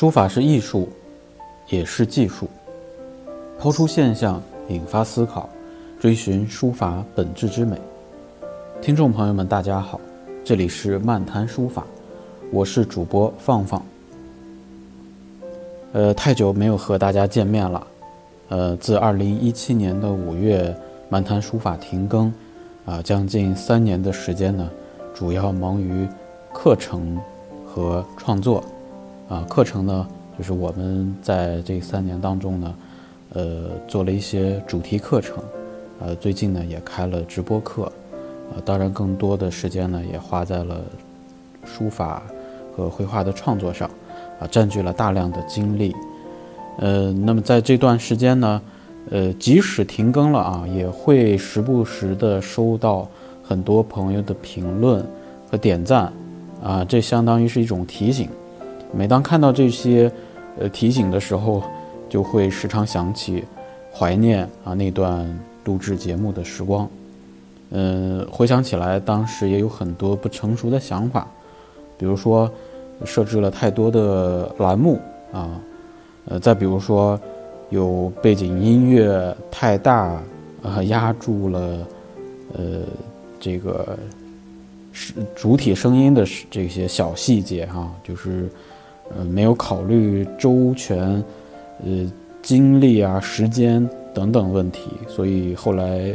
[0.00, 0.88] 书法是艺术，
[1.68, 2.48] 也是技术。
[3.58, 5.46] 抛出现象，引发思考，
[6.00, 7.78] 追寻书法本质之美。
[8.80, 10.00] 听众朋友们，大家好，
[10.42, 11.84] 这里是漫谈书法，
[12.50, 13.84] 我是主播放放。
[15.92, 17.86] 呃，太久没有和大家见面了。
[18.48, 20.74] 呃，自二零一七年的五月，
[21.10, 22.32] 漫谈书法停更，
[22.86, 24.66] 啊，将近三年的时间呢，
[25.14, 26.08] 主要忙于
[26.54, 27.20] 课程
[27.66, 28.64] 和创作。
[29.30, 32.74] 啊，课程呢，就是我们在这三年当中呢，
[33.34, 35.36] 呃，做了一些主题课程，
[36.00, 37.90] 呃，最近呢也开了直播课，
[38.52, 40.80] 呃，当然更多的时间呢也花在了
[41.64, 42.20] 书法
[42.76, 43.88] 和绘画的创作上，
[44.40, 45.94] 啊，占据了大量的精力，
[46.78, 48.60] 呃，那么在这段时间呢，
[49.10, 53.06] 呃，即使停更了啊，也会时不时的收到
[53.44, 55.06] 很多朋友的评论
[55.48, 56.12] 和点赞，
[56.60, 58.28] 啊，这相当于是一种提醒。
[58.92, 60.10] 每当看到这些，
[60.58, 61.62] 呃提醒的时候，
[62.08, 63.44] 就会时常想起，
[63.92, 65.26] 怀念啊那段
[65.64, 66.88] 录制节目的时光。
[67.70, 71.26] 嗯，回想起来，当时也有很多不成熟的想法，
[71.96, 72.50] 比如说
[73.04, 74.98] 设置了太多的栏目
[75.32, 75.48] 啊，
[76.24, 77.18] 呃，再比如说
[77.68, 80.20] 有背景音乐太大
[80.62, 81.86] 啊，压住了
[82.54, 82.62] 呃
[83.38, 83.96] 这个
[84.90, 88.50] 是主体声音的这些小细节哈，就是。
[89.16, 91.22] 呃，没有考虑周全，
[91.84, 92.10] 呃，
[92.42, 96.14] 精力啊、时间等等问题，所以后来，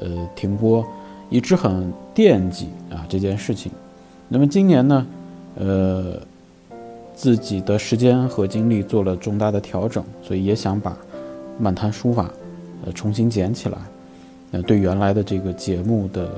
[0.00, 0.84] 呃，停播，
[1.30, 3.72] 一直很惦记啊这件事情。
[4.28, 5.06] 那么今年呢，
[5.54, 6.20] 呃，
[7.14, 10.96] 自己的时间和精力做了重大的调整，所以也想把
[11.58, 12.30] 漫谈书法，
[12.84, 13.78] 呃，重新捡起来。
[14.52, 16.28] 呃，对原来的这个节目的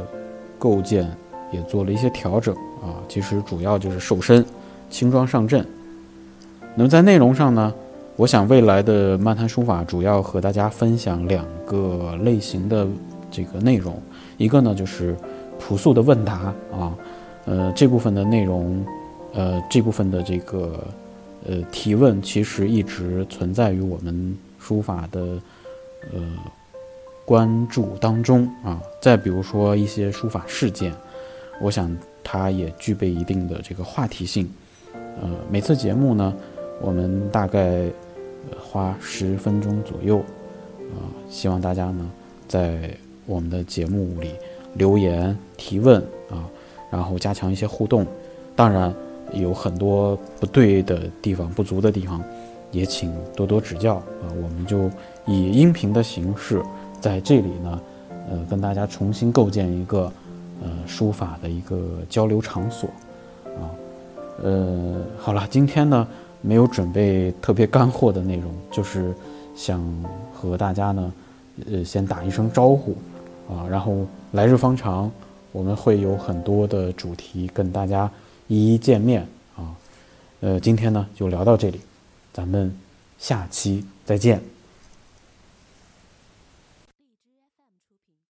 [0.58, 1.10] 构建
[1.52, 4.44] 也做了一些调整啊，其实主要就是瘦身、
[4.88, 5.66] 轻装上阵。
[6.78, 7.74] 那么在内容上呢，
[8.14, 12.86] 我想未来的漫谈书法主要和大家分享两个类型的
[13.32, 14.00] 这个内容，
[14.36, 15.16] 一个呢就是
[15.58, 16.94] 朴素的问答啊，
[17.46, 18.86] 呃这部分的内容，
[19.34, 20.78] 呃这部分的这个
[21.48, 25.20] 呃提问其实一直存在于我们书法的
[26.14, 26.20] 呃
[27.24, 28.80] 关注当中啊。
[29.00, 30.92] 再比如说一些书法事件，
[31.60, 31.92] 我想
[32.22, 34.48] 它也具备一定的这个话题性，
[35.20, 36.32] 呃每次节目呢。
[36.80, 37.82] 我们大概
[38.58, 40.18] 花十分钟左右，
[40.94, 42.10] 啊，希望大家呢
[42.46, 42.90] 在
[43.26, 44.30] 我们的节目里
[44.74, 46.00] 留言提问
[46.30, 46.48] 啊，
[46.90, 48.06] 然后加强一些互动。
[48.54, 48.94] 当然
[49.32, 52.22] 有很多不对的地方、不足的地方，
[52.70, 54.30] 也请多多指教啊。
[54.36, 54.88] 我们就
[55.26, 56.62] 以音频的形式
[57.00, 57.80] 在这里呢，
[58.30, 60.10] 呃，跟大家重新构建一个
[60.62, 61.78] 呃书法的一个
[62.08, 62.88] 交流场所
[63.44, 63.66] 啊。
[64.42, 66.06] 呃，好了，今天呢。
[66.40, 69.14] 没有准备特别干货的内容， 就是
[69.54, 69.82] 想
[70.34, 71.12] 和大家呢，
[71.70, 72.96] 呃，先打一声招呼，
[73.48, 75.10] 啊，然后来日方长，
[75.52, 78.10] 我们会有很多的主题跟大家
[78.46, 79.26] 一一见面
[79.56, 79.74] 啊，
[80.40, 81.80] 呃，今天呢就聊到这里，
[82.32, 82.72] 咱们
[83.18, 84.57] 下期再见。